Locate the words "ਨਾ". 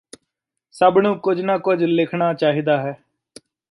1.41-1.57